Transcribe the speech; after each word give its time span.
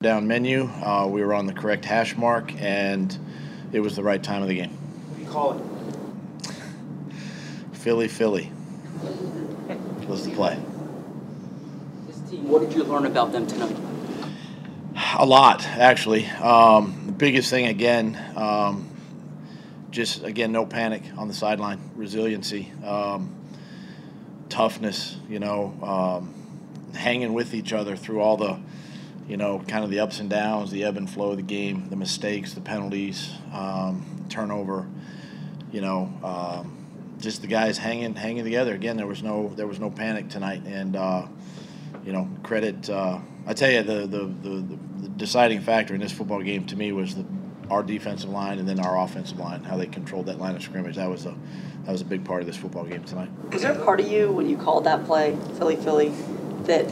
down 0.00 0.28
menu. 0.28 0.62
Uh, 0.62 1.08
we 1.10 1.24
were 1.24 1.34
on 1.34 1.46
the 1.46 1.52
correct 1.52 1.84
hash 1.84 2.16
mark, 2.16 2.54
and 2.62 3.18
it 3.72 3.80
was 3.80 3.96
the 3.96 4.02
right 4.04 4.22
time 4.22 4.42
of 4.42 4.48
the 4.48 4.54
game. 4.54 4.70
What 4.70 5.16
do 5.16 5.22
you 5.24 5.28
call 5.28 5.52
it? 5.54 6.52
Philly, 7.72 8.06
Philly 8.06 8.52
was 10.06 10.24
the 10.24 10.32
play. 10.36 10.56
This 12.06 12.20
team, 12.30 12.48
what 12.48 12.60
did 12.60 12.74
you 12.74 12.84
learn 12.84 13.06
about 13.06 13.32
them 13.32 13.48
tonight? 13.48 13.76
A 15.18 15.26
lot, 15.26 15.66
actually. 15.66 16.26
Um, 16.26 17.02
the 17.06 17.12
biggest 17.12 17.50
thing, 17.50 17.66
again, 17.66 18.16
um, 18.36 18.88
just 19.90 20.22
again, 20.22 20.52
no 20.52 20.64
panic 20.64 21.02
on 21.16 21.26
the 21.26 21.34
sideline, 21.34 21.80
resiliency, 21.96 22.70
um, 22.84 23.34
toughness. 24.48 25.16
You 25.28 25.40
know, 25.40 25.74
um, 25.82 26.34
hanging 26.94 27.32
with 27.32 27.52
each 27.52 27.72
other 27.72 27.96
through 27.96 28.20
all 28.20 28.36
the, 28.36 28.60
you 29.28 29.36
know, 29.36 29.58
kind 29.68 29.84
of 29.84 29.90
the 29.90 30.00
ups 30.00 30.20
and 30.20 30.30
downs, 30.30 30.70
the 30.70 30.84
ebb 30.84 30.96
and 30.96 31.08
flow 31.08 31.30
of 31.30 31.36
the 31.36 31.42
game, 31.42 31.88
the 31.90 31.96
mistakes, 31.96 32.54
the 32.54 32.60
penalties, 32.60 33.30
um, 33.52 34.26
turnover. 34.28 34.88
You 35.70 35.82
know, 35.82 36.12
um, 36.24 36.86
just 37.18 37.42
the 37.42 37.46
guys 37.46 37.76
hanging, 37.76 38.14
hanging 38.14 38.44
together. 38.44 38.74
Again, 38.74 38.96
there 38.96 39.06
was 39.06 39.22
no, 39.22 39.52
there 39.54 39.66
was 39.66 39.78
no 39.78 39.90
panic 39.90 40.30
tonight, 40.30 40.62
and 40.64 40.96
uh, 40.96 41.26
you 42.04 42.12
know, 42.12 42.28
credit. 42.42 42.88
Uh, 42.88 43.18
I 43.46 43.52
tell 43.52 43.70
you, 43.70 43.82
the, 43.82 44.06
the 44.06 44.24
the 44.24 44.78
the 45.02 45.08
deciding 45.08 45.60
factor 45.60 45.94
in 45.94 46.00
this 46.00 46.12
football 46.12 46.42
game 46.42 46.64
to 46.66 46.76
me 46.76 46.92
was 46.92 47.14
the 47.14 47.24
our 47.70 47.82
defensive 47.82 48.30
line 48.30 48.58
and 48.58 48.66
then 48.66 48.80
our 48.80 48.98
offensive 48.98 49.38
line, 49.38 49.62
how 49.62 49.76
they 49.76 49.86
controlled 49.86 50.26
that 50.26 50.38
line 50.38 50.56
of 50.56 50.62
scrimmage. 50.62 50.96
That 50.96 51.10
was 51.10 51.26
a 51.26 51.34
that 51.84 51.92
was 51.92 52.00
a 52.00 52.04
big 52.04 52.24
part 52.24 52.40
of 52.40 52.46
this 52.46 52.56
football 52.56 52.84
game 52.84 53.04
tonight. 53.04 53.30
Was 53.52 53.62
there 53.62 53.72
a 53.72 53.84
part 53.84 54.00
of 54.00 54.08
you 54.08 54.32
when 54.32 54.48
you 54.48 54.56
called 54.56 54.84
that 54.84 55.04
play, 55.04 55.36
Philly 55.58 55.76
Philly, 55.76 56.12
that 56.64 56.88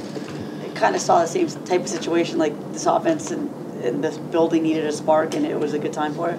kind 0.77 0.95
of 0.95 1.01
saw 1.01 1.21
the 1.21 1.27
same 1.27 1.49
type 1.65 1.81
of 1.81 1.89
situation, 1.89 2.39
like 2.39 2.55
this 2.73 2.87
offense 2.87 3.31
and, 3.31 3.51
and 3.85 4.05
this 4.05 4.19
building 4.19 4.63
needed 4.63 4.85
a 4.85 4.93
spark, 4.93 5.35
and 5.35 5.47
it 5.47 5.59
was 5.59 5.75
a 5.75 5.79
good 5.79 5.93
time 5.93 6.15
for 6.15 6.31
it? 6.31 6.39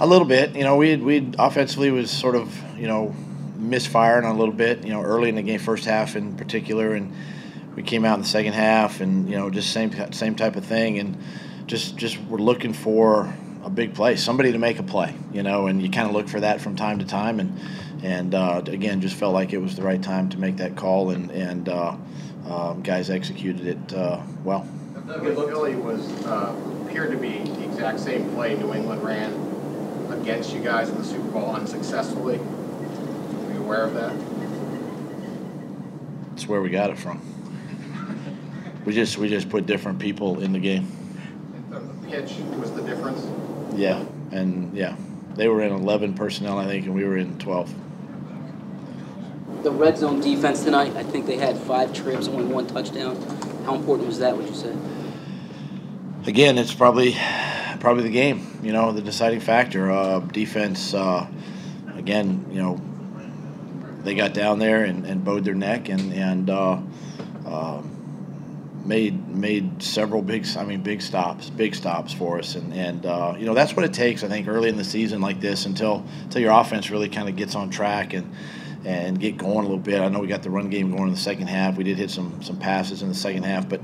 A 0.00 0.06
little 0.06 0.26
bit, 0.26 0.56
you 0.56 0.64
know, 0.64 0.76
we 0.76 0.96
we 0.96 1.32
offensively 1.38 1.90
was 1.90 2.10
sort 2.10 2.34
of 2.34 2.60
you 2.78 2.86
know 2.86 3.14
misfiring 3.56 4.24
a 4.26 4.34
little 4.34 4.54
bit, 4.54 4.84
you 4.84 4.92
know, 4.92 5.02
early 5.02 5.28
in 5.28 5.34
the 5.36 5.42
game, 5.42 5.58
first 5.58 5.84
half 5.84 6.16
in 6.16 6.36
particular, 6.36 6.94
and 6.94 7.12
we 7.76 7.82
came 7.82 8.04
out 8.04 8.14
in 8.14 8.22
the 8.22 8.28
second 8.28 8.52
half, 8.52 9.00
and 9.00 9.28
you 9.28 9.36
know, 9.36 9.50
just 9.50 9.72
same 9.72 10.12
same 10.12 10.34
type 10.34 10.56
of 10.56 10.64
thing, 10.64 10.98
and 10.98 11.16
just 11.66 11.96
just 11.96 12.20
we're 12.22 12.38
looking 12.38 12.72
for 12.72 13.32
a 13.64 13.70
big 13.70 13.94
play, 13.94 14.16
somebody 14.16 14.52
to 14.52 14.58
make 14.58 14.78
a 14.78 14.82
play, 14.82 15.14
you 15.32 15.42
know, 15.42 15.66
and 15.66 15.82
you 15.82 15.90
kind 15.90 16.06
of 16.06 16.14
look 16.14 16.28
for 16.28 16.40
that 16.40 16.60
from 16.60 16.76
time 16.76 16.98
to 16.98 17.04
time, 17.04 17.40
and 17.40 17.58
and 18.02 18.34
uh, 18.34 18.62
again, 18.66 19.00
just 19.00 19.16
felt 19.16 19.32
like 19.32 19.52
it 19.52 19.58
was 19.58 19.76
the 19.76 19.82
right 19.82 20.02
time 20.02 20.28
to 20.30 20.38
make 20.38 20.58
that 20.58 20.76
call, 20.76 21.10
and 21.10 21.30
and 21.30 21.68
uh, 21.68 21.96
um, 22.46 22.82
guys 22.82 23.10
executed 23.10 23.66
it 23.66 23.94
uh, 23.94 24.20
well. 24.42 24.66
Philly 25.06 25.74
was 25.74 26.08
uh, 26.24 26.54
appeared 26.86 27.10
to 27.10 27.16
be 27.16 27.38
the 27.38 27.64
exact 27.64 28.00
same 28.00 28.30
play 28.34 28.56
New 28.56 28.72
England 28.72 29.02
ran 29.02 29.32
against 30.10 30.52
you 30.54 30.62
guys 30.62 30.88
in 30.88 30.96
the 30.96 31.04
Super 31.04 31.28
Bowl 31.30 31.54
unsuccessfully. 31.54 32.36
Are 32.36 33.52
you 33.52 33.62
aware 33.62 33.84
of 33.84 33.94
that? 33.94 34.14
That's 36.30 36.48
where 36.48 36.60
we 36.60 36.70
got 36.70 36.90
it 36.90 36.98
from. 36.98 37.20
We 38.84 38.92
just 38.92 39.16
we 39.18 39.28
just 39.28 39.48
put 39.48 39.66
different 39.66 39.98
people 39.98 40.40
in 40.40 40.52
the 40.52 40.58
game. 40.58 40.88
The 41.70 41.80
pitch 42.08 42.32
was 42.58 42.70
the 42.72 42.82
difference. 42.82 43.26
Yeah, 43.74 44.04
and 44.30 44.74
yeah, 44.76 44.96
they 45.36 45.48
were 45.48 45.62
in 45.62 45.72
11 45.72 46.14
personnel, 46.14 46.58
I 46.58 46.66
think, 46.66 46.86
and 46.86 46.94
we 46.94 47.04
were 47.04 47.16
in 47.16 47.38
12. 47.38 47.74
The 49.64 49.72
red 49.72 49.96
zone 49.96 50.20
defense 50.20 50.62
tonight, 50.62 50.94
I 50.94 51.02
think 51.02 51.24
they 51.24 51.38
had 51.38 51.56
five 51.56 51.94
trips, 51.94 52.28
only 52.28 52.44
one 52.44 52.66
touchdown. 52.66 53.16
How 53.64 53.74
important 53.74 54.06
was 54.06 54.18
that, 54.18 54.36
would 54.36 54.46
you 54.46 54.54
say? 54.54 54.76
Again, 56.26 56.58
it's 56.58 56.74
probably 56.74 57.16
probably 57.80 58.02
the 58.02 58.10
game. 58.10 58.60
You 58.62 58.74
know, 58.74 58.92
the 58.92 59.00
deciding 59.00 59.40
factor. 59.40 59.90
Uh, 59.90 60.18
defense. 60.18 60.92
Uh, 60.92 61.26
again, 61.96 62.44
you 62.50 62.60
know, 62.60 62.78
they 64.02 64.14
got 64.14 64.34
down 64.34 64.58
there 64.58 64.84
and, 64.84 65.06
and 65.06 65.24
bowed 65.24 65.44
their 65.44 65.54
neck 65.54 65.88
and 65.88 66.12
and 66.12 66.50
uh, 66.50 66.78
uh, 67.46 67.82
made 68.84 69.28
made 69.30 69.82
several 69.82 70.20
big. 70.20 70.46
I 70.58 70.64
mean, 70.64 70.82
big 70.82 71.00
stops, 71.00 71.48
big 71.48 71.74
stops 71.74 72.12
for 72.12 72.38
us. 72.38 72.54
And 72.54 72.74
and 72.74 73.06
uh, 73.06 73.34
you 73.38 73.46
know, 73.46 73.54
that's 73.54 73.74
what 73.74 73.86
it 73.86 73.94
takes. 73.94 74.24
I 74.24 74.28
think 74.28 74.46
early 74.46 74.68
in 74.68 74.76
the 74.76 74.84
season 74.84 75.22
like 75.22 75.40
this 75.40 75.64
until 75.64 76.04
until 76.24 76.42
your 76.42 76.52
offense 76.52 76.90
really 76.90 77.08
kind 77.08 77.30
of 77.30 77.36
gets 77.36 77.54
on 77.54 77.70
track 77.70 78.12
and 78.12 78.30
and 78.84 79.18
get 79.18 79.36
going 79.36 79.58
a 79.58 79.62
little 79.62 79.78
bit. 79.78 80.00
I 80.00 80.08
know 80.08 80.20
we 80.20 80.26
got 80.26 80.42
the 80.42 80.50
run 80.50 80.70
game 80.70 80.90
going 80.90 81.08
in 81.08 81.14
the 81.14 81.20
second 81.20 81.46
half. 81.46 81.76
We 81.76 81.84
did 81.84 81.98
hit 81.98 82.10
some 82.10 82.42
some 82.42 82.58
passes 82.58 83.02
in 83.02 83.08
the 83.08 83.14
second 83.14 83.44
half, 83.44 83.68
but 83.68 83.80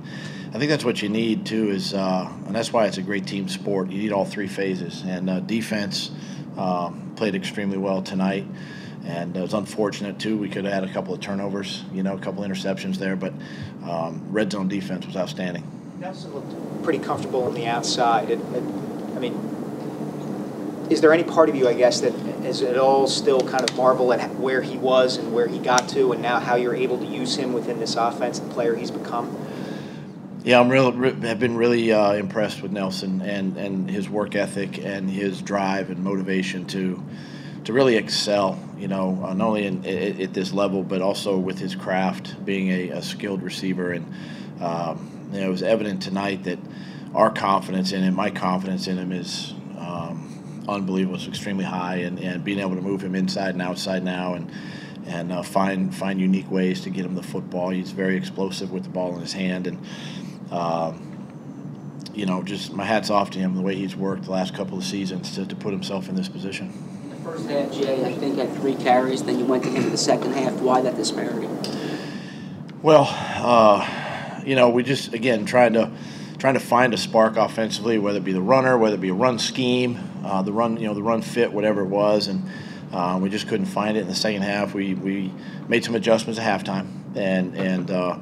I 0.53 0.59
think 0.59 0.71
that's 0.71 0.85
what 0.85 1.03
you 1.03 1.09
need 1.09 1.47
too. 1.47 1.71
Is 1.71 1.95
uh, 1.95 2.31
and 2.47 2.55
that's 2.55 2.73
why 2.73 2.87
it's 2.87 2.99
a 2.99 3.03
great 3.03 3.27
team 3.27 3.49
sport. 3.49 3.91
You 3.91 3.99
need 3.99 4.13
all 4.13 4.25
three 4.25 4.49
phases. 4.49 5.03
And 5.07 5.31
uh, 5.31 5.41
defense 5.41 6.11
um, 6.57 7.13
played 7.17 7.35
extremely 7.35 7.79
well 7.79 8.03
tonight, 8.03 8.47
and 9.05 9.37
it 9.37 9.41
was 9.41 9.55
unfortunate 9.55 10.19
too. 10.19 10.37
We 10.37 10.49
could 10.49 10.65
have 10.65 10.75
had 10.75 10.85
a 10.85 10.93
couple 10.93 11.15
of 11.15 11.21
turnovers, 11.21 11.85
you 11.93 12.03
know, 12.03 12.17
a 12.17 12.21
couple 12.21 12.45
of 12.45 12.51
interceptions 12.51 12.97
there, 12.97 13.17
but 13.17 13.33
um, 13.85 14.23
red 14.31 14.53
zone 14.53 14.69
defense 14.69 15.07
was 15.07 15.17
outstanding. 15.17 15.65
Nelson 15.99 16.33
looked 16.33 16.83
pretty 16.83 16.99
comfortable 16.99 17.45
on 17.45 17.55
the 17.55 17.67
outside. 17.67 18.31
It, 18.31 18.39
it, 18.39 18.63
I 19.15 19.19
mean, 19.19 19.35
is 20.91 21.01
there 21.01 21.13
any 21.13 21.25
part 21.25 21.49
of 21.49 21.57
you, 21.57 21.69
I 21.69 21.75
guess, 21.75 22.01
that 22.01 22.13
is 22.45 22.63
it 22.63 22.77
all 22.77 23.07
still 23.07 23.41
kind 23.41 23.69
of 23.69 23.77
marvel 23.77 24.13
at 24.13 24.35
where 24.37 24.63
he 24.63 24.77
was 24.79 25.17
and 25.17 25.33
where 25.33 25.47
he 25.47 25.59
got 25.59 25.89
to, 25.91 26.13
and 26.13 26.23
now 26.23 26.41
how 26.41 26.57
you're 26.57 26.75
able 26.75 26.99
to 26.99 27.07
use 27.07 27.37
him 27.37 27.53
within 27.53 27.79
this 27.79 27.97
offense, 27.97 28.39
the 28.39 28.49
player 28.51 28.75
he's 28.75 28.91
become? 28.91 29.37
Yeah, 30.43 30.59
I'm 30.59 30.71
real. 30.71 30.93
Re- 30.93 31.29
have 31.29 31.39
been 31.39 31.57
really 31.57 31.93
uh, 31.93 32.13
impressed 32.13 32.63
with 32.63 32.73
Nelson 32.73 33.21
and, 33.21 33.59
and 33.59 33.91
his 33.91 34.09
work 34.09 34.35
ethic 34.35 34.79
and 34.83 35.11
his 35.11 35.43
drive 35.43 35.91
and 35.91 36.03
motivation 36.03 36.67
to 36.69 37.03
to 37.65 37.75
really 37.75 37.97
excel. 37.97 38.59
You 38.79 38.89
know, 38.89 39.23
uh, 39.23 39.35
not 39.35 39.49
only 39.49 39.67
in, 39.67 39.85
at, 39.85 40.19
at 40.19 40.33
this 40.33 40.55
level, 40.55 40.83
but 40.83 41.03
also 41.03 41.37
with 41.37 41.59
his 41.59 41.75
craft, 41.75 42.43
being 42.45 42.69
a, 42.69 42.89
a 42.91 43.03
skilled 43.03 43.43
receiver. 43.43 43.93
And 43.93 44.07
um, 44.61 45.29
you 45.33 45.41
know, 45.41 45.47
it 45.47 45.51
was 45.51 45.63
evident 45.63 46.03
tonight 46.03 46.45
that 46.45 46.59
our 47.15 47.31
confidence 47.31 47.93
in 47.93 48.03
him, 48.03 48.15
my 48.15 48.31
confidence 48.31 48.87
in 48.87 48.97
him, 48.97 49.13
is 49.13 49.53
unbelievable. 50.71 51.17
It's 51.17 51.27
extremely 51.27 51.65
high, 51.65 51.97
and, 51.97 52.19
and 52.19 52.45
being 52.45 52.61
able 52.61 52.77
to 52.77 52.81
move 52.81 53.03
him 53.03 53.15
inside 53.15 53.55
and 53.55 53.63
outside 53.63 54.03
now, 54.03 54.35
and 54.35 54.51
and 55.07 55.33
uh, 55.33 55.43
find 55.43 55.95
find 55.95 56.21
unique 56.21 56.51
ways 56.51 56.83
to 56.83 56.91
get 56.91 57.05
him 57.05 57.15
the 57.15 57.23
football. 57.23 57.71
He's 57.71 57.91
very 57.91 58.17
explosive 58.17 58.71
with 58.71 58.85
the 58.85 58.91
ball 58.91 59.15
in 59.15 59.21
his 59.21 59.33
hand, 59.33 59.67
and 59.67 59.79
um, 60.53 61.11
you 62.15 62.27
know, 62.27 62.43
just 62.43 62.73
my 62.73 62.85
hats 62.85 63.11
off 63.11 63.31
to 63.31 63.39
him 63.39 63.55
the 63.55 63.63
way 63.63 63.75
he's 63.75 63.97
worked 63.97 64.25
the 64.25 64.31
last 64.31 64.55
couple 64.55 64.79
of 64.79 64.85
seasons 64.85 65.35
to, 65.35 65.47
to 65.47 65.57
put 65.57 65.73
himself 65.73 66.09
in 66.09 66.15
this 66.15 66.29
position. 66.29 66.73
In 67.03 67.11
the 67.11 67.17
first 67.17 67.49
half, 67.49 67.73
Jay, 67.73 68.05
I 68.05 68.13
think 68.15 68.37
had 68.39 68.53
three 68.55 68.75
carries. 68.75 69.23
Then 69.23 69.39
you 69.39 69.45
went 69.45 69.65
to 69.65 69.71
him 69.71 69.85
in 69.85 69.91
the 69.91 69.99
second 69.99 70.33
half. 70.33 70.53
Why 70.55 70.81
that 70.81 70.97
disparity? 70.97 71.49
Well, 72.83 73.07
uh, 73.09 74.43
you 74.45 74.55
know, 74.55 74.71
we 74.71 74.83
just 74.83 75.13
again 75.13 75.45
trying 75.45 75.75
to 75.75 75.91
trying 76.41 76.55
to 76.55 76.61
find 76.61 76.95
a 76.95 76.97
spark 76.97 77.37
offensively, 77.37 77.99
whether 77.99 78.19
it 78.19 78.25
be 78.25 78.33
the 78.33 78.41
runner, 78.41 78.77
whether 78.79 78.95
it 78.95 79.01
be 79.01 79.11
a 79.11 79.15
run 79.15 79.39
scheme, 79.39 79.99
uh, 80.25 80.43
the 80.43 80.53
run, 80.53 80.79
you 80.79 80.87
know, 80.87 80.95
the 80.95 81.03
run 81.03 81.21
fit, 81.21 81.53
whatever 81.53 81.83
it 81.83 81.89
was, 81.89 82.29
and 82.29 82.43
uh, 82.93 83.19
we 83.23 83.29
just 83.29 83.47
couldn't 83.47 83.67
find 83.67 83.97
it 83.97 84.01
in 84.01 84.09
the 84.09 84.15
second 84.15 84.43
half. 84.43 84.75
We 84.75 84.95
we 84.95 85.33
made 85.69 85.85
some 85.85 85.95
adjustments 85.95 86.41
at 86.41 86.65
halftime, 86.65 86.89
and 87.15 87.55
and 87.55 87.91
uh, 87.91 88.19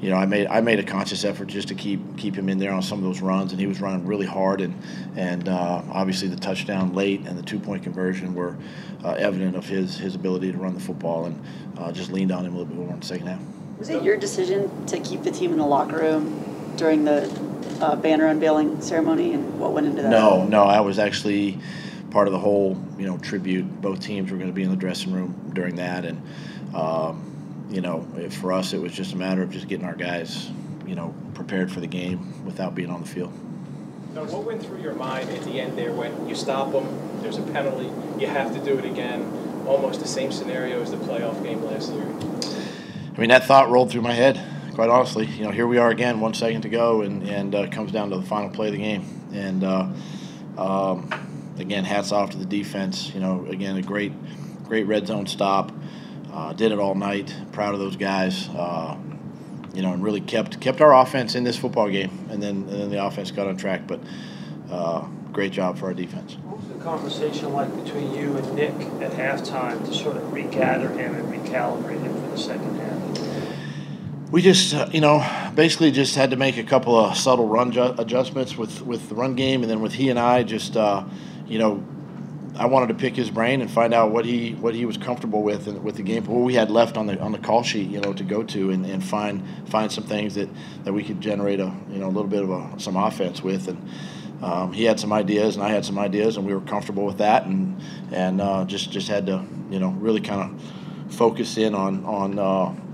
you 0.00 0.08
know, 0.08 0.16
I 0.16 0.24
made 0.24 0.46
I 0.46 0.62
made 0.62 0.78
a 0.78 0.82
conscious 0.82 1.24
effort 1.24 1.48
just 1.48 1.68
to 1.68 1.74
keep 1.74 2.16
keep 2.16 2.34
him 2.34 2.48
in 2.48 2.58
there 2.58 2.72
on 2.72 2.82
some 2.82 2.98
of 2.98 3.04
those 3.04 3.20
runs, 3.20 3.52
and 3.52 3.60
he 3.60 3.66
was 3.66 3.82
running 3.82 4.06
really 4.06 4.26
hard, 4.26 4.62
and 4.62 4.74
and 5.14 5.48
uh, 5.48 5.82
obviously 5.90 6.28
the 6.28 6.36
touchdown 6.36 6.94
late 6.94 7.20
and 7.26 7.38
the 7.38 7.42
two 7.42 7.60
point 7.60 7.82
conversion 7.82 8.34
were 8.34 8.56
uh, 9.04 9.10
evident 9.12 9.56
of 9.56 9.66
his 9.66 9.98
his 9.98 10.14
ability 10.14 10.52
to 10.52 10.58
run 10.58 10.72
the 10.72 10.80
football, 10.80 11.26
and 11.26 11.42
uh, 11.78 11.92
just 11.92 12.10
leaned 12.10 12.32
on 12.32 12.46
him 12.46 12.54
a 12.54 12.58
little 12.58 12.72
bit 12.72 12.76
more 12.76 12.92
in 12.94 13.00
the 13.00 13.06
second 13.06 13.26
half. 13.26 13.40
Was 13.78 13.90
it 13.90 14.02
your 14.02 14.16
decision 14.16 14.86
to 14.86 14.98
keep 15.00 15.22
the 15.22 15.30
team 15.30 15.52
in 15.52 15.58
the 15.58 15.66
locker 15.66 15.98
room 15.98 16.74
during 16.76 17.04
the 17.04 17.47
uh, 17.80 17.96
banner 17.96 18.26
unveiling 18.26 18.80
ceremony, 18.80 19.34
and 19.34 19.58
what 19.58 19.72
went 19.72 19.86
into 19.86 20.02
that? 20.02 20.10
No, 20.10 20.44
no, 20.44 20.64
I 20.64 20.80
was 20.80 20.98
actually 20.98 21.58
part 22.10 22.26
of 22.26 22.32
the 22.32 22.38
whole 22.38 22.82
you 22.98 23.06
know 23.06 23.18
tribute. 23.18 23.80
Both 23.80 24.00
teams 24.00 24.30
were 24.30 24.36
going 24.36 24.50
to 24.50 24.54
be 24.54 24.62
in 24.62 24.70
the 24.70 24.76
dressing 24.76 25.12
room 25.12 25.50
during 25.54 25.76
that, 25.76 26.04
and. 26.04 26.22
Um, 26.74 27.28
you 27.70 27.80
know, 27.80 28.06
for 28.30 28.52
us, 28.52 28.72
it 28.72 28.80
was 28.80 28.92
just 28.92 29.12
a 29.12 29.16
matter 29.16 29.42
of 29.42 29.50
just 29.50 29.68
getting 29.68 29.84
our 29.84 29.94
guys, 29.94 30.50
you 30.86 30.94
know, 30.94 31.14
prepared 31.34 31.70
for 31.70 31.80
the 31.80 31.86
game 31.86 32.44
without 32.44 32.74
being 32.74 32.90
on 32.90 33.02
the 33.02 33.06
field. 33.06 33.32
Now, 34.14 34.24
what 34.24 34.44
went 34.44 34.64
through 34.64 34.80
your 34.80 34.94
mind 34.94 35.28
at 35.30 35.42
the 35.42 35.60
end 35.60 35.76
there 35.76 35.92
when 35.92 36.28
you 36.28 36.34
stop 36.34 36.72
them, 36.72 37.20
there's 37.20 37.36
a 37.36 37.42
penalty, 37.42 37.90
you 38.18 38.26
have 38.26 38.54
to 38.54 38.64
do 38.64 38.78
it 38.78 38.84
again, 38.84 39.64
almost 39.66 40.00
the 40.00 40.08
same 40.08 40.32
scenario 40.32 40.80
as 40.80 40.90
the 40.90 40.96
playoff 40.96 41.42
game 41.42 41.62
last 41.62 41.92
year? 41.92 42.06
I 43.14 43.20
mean, 43.20 43.30
that 43.30 43.44
thought 43.44 43.70
rolled 43.70 43.90
through 43.90 44.02
my 44.02 44.14
head, 44.14 44.42
quite 44.78 44.90
honestly. 44.90 45.26
You 45.26 45.42
know, 45.42 45.50
here 45.50 45.66
we 45.66 45.78
are 45.78 45.90
again, 45.90 46.20
one 46.20 46.34
second 46.34 46.62
to 46.62 46.68
go, 46.68 47.02
and, 47.02 47.24
and 47.24 47.52
uh, 47.52 47.66
comes 47.66 47.90
down 47.90 48.10
to 48.10 48.16
the 48.16 48.22
final 48.22 48.48
play 48.48 48.68
of 48.68 48.74
the 48.74 48.78
game. 48.78 49.04
And, 49.32 49.64
uh, 49.64 49.88
um, 50.56 51.56
again, 51.58 51.82
hats 51.82 52.12
off 52.12 52.30
to 52.30 52.36
the 52.36 52.44
defense. 52.44 53.12
You 53.12 53.18
know, 53.18 53.44
again, 53.46 53.76
a 53.76 53.82
great, 53.82 54.12
great 54.66 54.84
red 54.84 55.08
zone 55.08 55.26
stop. 55.26 55.72
Uh, 56.32 56.52
did 56.52 56.70
it 56.70 56.78
all 56.78 56.94
night. 56.94 57.34
Proud 57.50 57.74
of 57.74 57.80
those 57.80 57.96
guys. 57.96 58.48
Uh, 58.50 58.96
you 59.74 59.82
know, 59.82 59.92
and 59.92 60.00
really 60.00 60.20
kept 60.20 60.60
kept 60.60 60.80
our 60.80 60.94
offense 60.94 61.34
in 61.34 61.42
this 61.42 61.56
football 61.56 61.88
game, 61.88 62.28
and 62.30 62.40
then 62.40 62.58
and 62.68 62.82
then 62.82 62.90
the 62.90 63.04
offense 63.04 63.32
got 63.32 63.48
on 63.48 63.56
track. 63.56 63.88
But 63.88 63.98
uh, 64.70 65.08
great 65.32 65.50
job 65.50 65.76
for 65.76 65.86
our 65.86 65.94
defense. 65.94 66.34
What 66.44 66.58
was 66.58 66.68
the 66.68 66.84
conversation 66.84 67.52
like 67.52 67.74
between 67.84 68.14
you 68.14 68.36
and 68.36 68.54
Nick 68.54 68.74
at 69.02 69.10
halftime 69.10 69.84
to 69.84 69.92
sort 69.92 70.16
of 70.16 70.32
regather 70.32 70.88
him 70.90 71.16
and 71.16 71.32
recalibrate 71.32 72.00
him 72.00 72.14
for 72.14 72.30
the 72.30 72.38
second 72.38 72.76
half? 72.76 73.27
We 74.30 74.42
just, 74.42 74.74
uh, 74.74 74.90
you 74.92 75.00
know, 75.00 75.24
basically 75.54 75.90
just 75.90 76.14
had 76.14 76.32
to 76.32 76.36
make 76.36 76.58
a 76.58 76.62
couple 76.62 76.94
of 76.98 77.16
subtle 77.16 77.48
run 77.48 77.72
ju- 77.72 77.94
adjustments 77.96 78.58
with, 78.58 78.82
with 78.82 79.08
the 79.08 79.14
run 79.14 79.36
game, 79.36 79.62
and 79.62 79.70
then 79.70 79.80
with 79.80 79.94
he 79.94 80.10
and 80.10 80.18
I, 80.18 80.42
just, 80.42 80.76
uh, 80.76 81.04
you 81.46 81.58
know, 81.58 81.82
I 82.54 82.66
wanted 82.66 82.88
to 82.88 82.94
pick 82.94 83.16
his 83.16 83.30
brain 83.30 83.62
and 83.62 83.70
find 83.70 83.94
out 83.94 84.10
what 84.10 84.26
he 84.26 84.52
what 84.52 84.74
he 84.74 84.84
was 84.84 84.98
comfortable 84.98 85.42
with 85.42 85.66
and 85.66 85.82
with 85.82 85.94
the 85.94 86.02
game, 86.02 86.24
what 86.24 86.44
we 86.44 86.54
had 86.54 86.70
left 86.70 86.98
on 86.98 87.06
the 87.06 87.18
on 87.20 87.32
the 87.32 87.38
call 87.38 87.62
sheet, 87.62 87.88
you 87.88 88.00
know, 88.00 88.12
to 88.12 88.22
go 88.22 88.42
to 88.42 88.70
and, 88.70 88.84
and 88.84 89.02
find 89.02 89.42
find 89.66 89.90
some 89.90 90.04
things 90.04 90.34
that, 90.34 90.50
that 90.84 90.92
we 90.92 91.04
could 91.04 91.22
generate 91.22 91.60
a 91.60 91.72
you 91.88 91.98
know 91.98 92.06
a 92.06 92.12
little 92.12 92.26
bit 92.26 92.42
of 92.42 92.50
a, 92.50 92.78
some 92.78 92.96
offense 92.96 93.42
with, 93.42 93.68
and 93.68 93.90
um, 94.42 94.72
he 94.72 94.84
had 94.84 95.00
some 95.00 95.12
ideas 95.12 95.54
and 95.56 95.64
I 95.64 95.70
had 95.70 95.86
some 95.86 95.98
ideas, 95.98 96.36
and 96.36 96.44
we 96.44 96.52
were 96.52 96.60
comfortable 96.60 97.06
with 97.06 97.18
that, 97.18 97.46
and 97.46 97.80
and 98.12 98.40
uh, 98.40 98.64
just 98.66 98.90
just 98.90 99.08
had 99.08 99.24
to 99.26 99.42
you 99.70 99.78
know 99.78 99.90
really 99.90 100.20
kind 100.20 100.42
of 100.42 101.14
focus 101.14 101.56
in 101.56 101.74
on 101.74 102.04
on. 102.04 102.84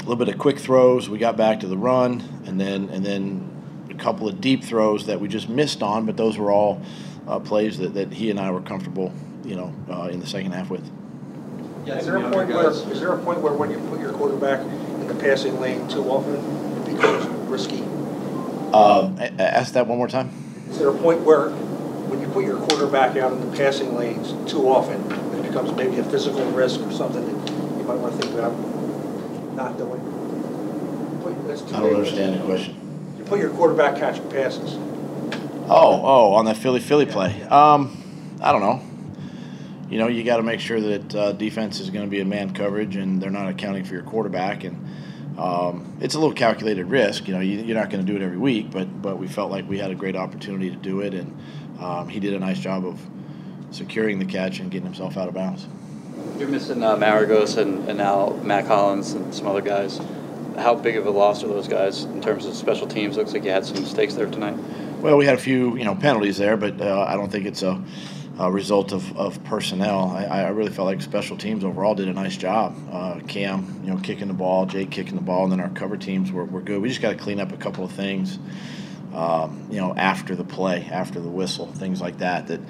A 0.00 0.02
little 0.04 0.16
bit 0.16 0.28
of 0.28 0.38
quick 0.38 0.58
throws. 0.58 1.10
We 1.10 1.18
got 1.18 1.36
back 1.36 1.60
to 1.60 1.66
the 1.66 1.76
run, 1.76 2.22
and 2.46 2.58
then 2.58 2.88
and 2.88 3.04
then 3.04 3.86
a 3.90 3.94
couple 3.94 4.26
of 4.26 4.40
deep 4.40 4.64
throws 4.64 5.06
that 5.06 5.20
we 5.20 5.28
just 5.28 5.48
missed 5.50 5.82
on. 5.82 6.06
But 6.06 6.16
those 6.16 6.38
were 6.38 6.50
all 6.50 6.80
uh, 7.28 7.38
plays 7.38 7.76
that, 7.78 7.92
that 7.94 8.12
he 8.12 8.30
and 8.30 8.40
I 8.40 8.50
were 8.50 8.62
comfortable, 8.62 9.12
you 9.44 9.56
know, 9.56 9.74
uh, 9.90 10.08
in 10.10 10.18
the 10.20 10.26
second 10.26 10.52
half 10.52 10.70
with. 10.70 10.90
Yeah, 11.84 11.98
Is 11.98 12.06
there 12.06 12.16
a 12.16 12.30
point 12.30 12.48
where, 12.48 12.70
is 12.70 13.00
there 13.00 13.12
a 13.12 13.18
point 13.18 13.40
where 13.40 13.52
when 13.52 13.70
you 13.70 13.78
put 13.90 14.00
your 14.00 14.12
quarterback 14.12 14.60
in 14.60 15.06
the 15.06 15.14
passing 15.14 15.60
lane 15.60 15.86
too 15.88 16.04
often, 16.10 16.36
it 16.36 16.96
becomes 16.96 17.26
risky? 17.48 17.82
Um, 18.72 19.18
ask 19.38 19.74
that 19.74 19.86
one 19.86 19.98
more 19.98 20.08
time. 20.08 20.30
Is 20.70 20.78
there 20.78 20.88
a 20.88 20.96
point 20.96 21.22
where, 21.22 21.50
when 21.50 22.20
you 22.20 22.28
put 22.28 22.44
your 22.44 22.58
quarterback 22.58 23.16
out 23.16 23.32
in 23.32 23.50
the 23.50 23.56
passing 23.56 23.94
lanes 23.94 24.32
too 24.50 24.66
often, 24.68 25.00
it 25.38 25.42
becomes 25.42 25.72
maybe 25.72 25.98
a 25.98 26.04
physical 26.04 26.44
risk 26.52 26.80
or 26.80 26.92
something 26.92 27.24
that 27.24 27.50
you 27.50 27.84
might 27.84 27.98
want 27.98 28.14
to 28.14 28.26
think 28.26 28.38
about 28.38 28.52
not 29.60 29.76
doing? 29.76 31.20
Put- 31.22 31.46
that's 31.46 31.62
too 31.62 31.76
I 31.76 31.80
don't 31.80 31.94
understand 31.96 32.40
the 32.40 32.44
question. 32.44 32.76
You 33.18 33.24
put 33.24 33.38
your 33.38 33.50
quarterback 33.50 33.96
catching 33.96 34.28
passes. 34.30 34.74
Oh, 35.72 36.00
oh, 36.02 36.32
on 36.34 36.46
that 36.46 36.56
Philly 36.56 36.80
Philly 36.80 37.06
play. 37.06 37.42
Um, 37.44 38.38
I 38.40 38.52
don't 38.52 38.62
know. 38.62 38.82
You 39.90 39.98
know, 39.98 40.08
you 40.08 40.24
got 40.24 40.38
to 40.38 40.42
make 40.42 40.60
sure 40.60 40.80
that 40.80 41.14
uh, 41.14 41.32
defense 41.32 41.80
is 41.80 41.90
going 41.90 42.04
to 42.04 42.10
be 42.10 42.20
in 42.20 42.28
man 42.28 42.54
coverage, 42.54 42.96
and 42.96 43.20
they're 43.20 43.30
not 43.30 43.48
accounting 43.48 43.84
for 43.84 43.94
your 43.94 44.02
quarterback. 44.02 44.64
And 44.64 45.38
um, 45.38 45.96
it's 46.00 46.14
a 46.14 46.18
little 46.18 46.34
calculated 46.34 46.86
risk. 46.86 47.28
You 47.28 47.34
know, 47.34 47.40
you, 47.40 47.58
you're 47.58 47.76
not 47.76 47.90
going 47.90 48.04
to 48.04 48.10
do 48.10 48.16
it 48.16 48.24
every 48.24 48.38
week, 48.38 48.70
but 48.70 49.02
but 49.02 49.18
we 49.18 49.28
felt 49.28 49.50
like 49.50 49.68
we 49.68 49.78
had 49.78 49.90
a 49.90 49.94
great 49.94 50.16
opportunity 50.16 50.70
to 50.70 50.76
do 50.76 51.00
it, 51.00 51.14
and 51.14 51.38
um, 51.80 52.08
he 52.08 52.18
did 52.18 52.34
a 52.34 52.38
nice 52.38 52.58
job 52.58 52.86
of 52.86 53.00
securing 53.70 54.18
the 54.18 54.24
catch 54.24 54.58
and 54.58 54.70
getting 54.70 54.86
himself 54.86 55.16
out 55.16 55.28
of 55.28 55.34
bounds. 55.34 55.66
You're 56.38 56.48
missing 56.48 56.82
uh, 56.82 56.96
Maragos 56.96 57.58
and, 57.58 57.88
and 57.88 57.98
now 57.98 58.30
Matt 58.42 58.66
Collins 58.66 59.12
and 59.12 59.34
some 59.34 59.46
other 59.46 59.60
guys. 59.60 60.00
How 60.56 60.74
big 60.74 60.96
of 60.96 61.06
a 61.06 61.10
loss 61.10 61.44
are 61.44 61.48
those 61.48 61.68
guys 61.68 62.04
in 62.04 62.20
terms 62.20 62.46
of 62.46 62.54
special 62.54 62.86
teams? 62.86 63.16
Looks 63.16 63.32
like 63.32 63.44
you 63.44 63.50
had 63.50 63.64
some 63.64 63.80
mistakes 63.80 64.14
there 64.14 64.26
tonight. 64.26 64.56
Well, 65.00 65.16
we 65.16 65.24
had 65.24 65.34
a 65.34 65.40
few, 65.40 65.76
you 65.76 65.84
know, 65.84 65.94
penalties 65.94 66.36
there, 66.36 66.56
but 66.56 66.80
uh, 66.80 67.06
I 67.08 67.14
don't 67.14 67.30
think 67.30 67.46
it's 67.46 67.62
a, 67.62 67.82
a 68.38 68.50
result 68.50 68.92
of, 68.92 69.16
of 69.16 69.42
personnel. 69.44 70.10
I, 70.10 70.24
I 70.24 70.48
really 70.48 70.70
felt 70.70 70.86
like 70.86 71.00
special 71.02 71.36
teams 71.36 71.64
overall 71.64 71.94
did 71.94 72.08
a 72.08 72.12
nice 72.12 72.36
job. 72.36 72.76
Uh, 72.90 73.20
Cam, 73.28 73.80
you 73.84 73.90
know, 73.90 74.00
kicking 74.00 74.28
the 74.28 74.34
ball, 74.34 74.66
Jake 74.66 74.90
kicking 74.90 75.14
the 75.14 75.22
ball, 75.22 75.44
and 75.44 75.52
then 75.52 75.60
our 75.60 75.70
cover 75.70 75.96
teams 75.96 76.32
were, 76.32 76.44
were 76.44 76.60
good. 76.60 76.82
We 76.82 76.88
just 76.88 77.00
got 77.00 77.10
to 77.10 77.16
clean 77.16 77.40
up 77.40 77.52
a 77.52 77.56
couple 77.56 77.84
of 77.84 77.92
things, 77.92 78.38
um, 79.14 79.68
you 79.70 79.78
know, 79.78 79.94
after 79.94 80.34
the 80.34 80.44
play, 80.44 80.86
after 80.90 81.20
the 81.20 81.30
whistle, 81.30 81.66
things 81.66 82.00
like 82.00 82.18
that. 82.18 82.48
That, 82.48 82.60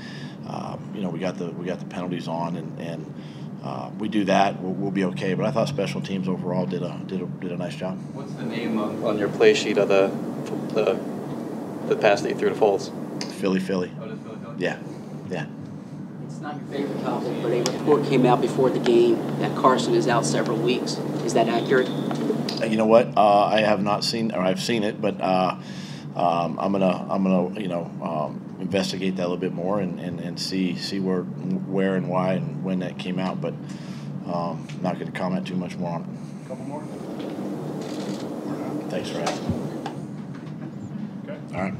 um, 0.48 0.92
you 0.94 1.02
know, 1.02 1.10
we 1.10 1.18
got 1.18 1.36
the 1.38 1.50
we 1.50 1.66
got 1.66 1.78
the 1.78 1.86
penalties 1.86 2.28
on, 2.28 2.56
and 2.56 2.80
and 2.80 3.14
uh, 3.62 3.90
we 3.98 4.08
do 4.08 4.24
that, 4.24 4.60
we'll, 4.60 4.72
we'll 4.72 4.90
be 4.90 5.04
okay. 5.04 5.34
But 5.34 5.44
I 5.46 5.50
thought 5.50 5.68
special 5.68 6.00
teams 6.00 6.28
overall 6.28 6.66
did 6.66 6.82
a 6.82 6.98
did 7.06 7.20
a, 7.22 7.26
did 7.26 7.52
a 7.52 7.56
nice 7.56 7.74
job. 7.76 7.98
What's 8.14 8.32
the 8.34 8.44
name 8.44 8.78
on, 8.78 9.02
on 9.04 9.18
your 9.18 9.28
play 9.28 9.54
sheet 9.54 9.76
of 9.78 9.88
the 9.88 10.10
the 10.74 10.98
the 11.88 11.96
pass 11.96 12.22
that 12.22 12.30
you 12.30 12.36
threw 12.36 12.48
to 12.48 12.54
Foles? 12.54 12.90
Philly, 13.34 13.60
Philly, 13.60 13.90
yeah, 14.58 14.78
yeah. 15.30 15.46
It's 16.24 16.40
not 16.40 16.56
your 16.56 16.64
favorite 16.66 17.02
topic, 17.02 17.42
but 17.42 17.52
a 17.52 17.62
report 17.78 18.04
came 18.04 18.24
out 18.26 18.40
before 18.40 18.70
the 18.70 18.78
game 18.78 19.16
that 19.40 19.56
Carson 19.56 19.94
is 19.94 20.08
out 20.08 20.24
several 20.24 20.56
weeks. 20.58 20.96
Is 21.24 21.34
that 21.34 21.48
accurate? 21.48 21.88
Uh, 22.60 22.66
You 22.66 22.76
know 22.76 22.86
what? 22.86 23.16
Uh, 23.16 23.44
I 23.46 23.60
have 23.60 23.82
not 23.82 24.04
seen, 24.04 24.32
or 24.32 24.40
I've 24.40 24.60
seen 24.60 24.84
it, 24.84 25.00
but 25.00 25.20
uh, 25.20 25.56
um, 26.16 26.58
I'm 26.58 26.72
gonna, 26.72 27.06
I'm 27.10 27.22
gonna, 27.24 27.60
you 27.60 27.68
know, 27.68 27.90
um, 28.02 28.49
investigate 28.60 29.16
that 29.16 29.22
a 29.22 29.28
little 29.28 29.36
bit 29.36 29.52
more 29.52 29.80
and, 29.80 29.98
and, 29.98 30.20
and 30.20 30.38
see, 30.38 30.76
see 30.76 31.00
where, 31.00 31.22
where 31.22 31.96
and 31.96 32.08
why 32.08 32.34
and 32.34 32.62
when 32.62 32.80
that 32.80 32.98
came 32.98 33.18
out. 33.18 33.40
But 33.40 33.54
um, 34.26 34.66
not 34.82 34.98
going 34.98 35.10
to 35.10 35.18
comment 35.18 35.46
too 35.46 35.56
much 35.56 35.76
more 35.76 35.94
on 35.94 36.02
it. 36.02 36.48
Couple 36.48 36.64
more? 36.64 36.82
Thanks 38.90 39.10
for 39.10 39.20
asking. 39.20 39.70
Okay. 41.24 41.56
All 41.56 41.62
right. 41.62 41.74